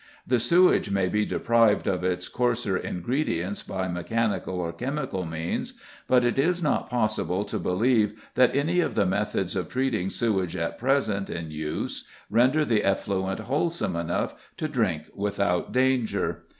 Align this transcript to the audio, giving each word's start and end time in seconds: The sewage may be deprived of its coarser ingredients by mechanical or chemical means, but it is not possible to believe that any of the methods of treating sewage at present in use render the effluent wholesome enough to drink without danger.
The 0.25 0.39
sewage 0.39 0.89
may 0.89 1.07
be 1.09 1.27
deprived 1.27 1.85
of 1.85 2.03
its 2.03 2.27
coarser 2.27 2.75
ingredients 2.75 3.61
by 3.61 3.87
mechanical 3.87 4.59
or 4.59 4.73
chemical 4.73 5.27
means, 5.27 5.73
but 6.07 6.25
it 6.25 6.39
is 6.39 6.63
not 6.63 6.89
possible 6.89 7.45
to 7.45 7.59
believe 7.59 8.19
that 8.33 8.55
any 8.55 8.79
of 8.79 8.95
the 8.95 9.05
methods 9.05 9.55
of 9.55 9.69
treating 9.69 10.09
sewage 10.09 10.55
at 10.55 10.79
present 10.79 11.29
in 11.29 11.51
use 11.51 12.07
render 12.31 12.65
the 12.65 12.83
effluent 12.83 13.41
wholesome 13.41 13.95
enough 13.95 14.33
to 14.57 14.67
drink 14.67 15.03
without 15.13 15.71
danger. 15.71 16.45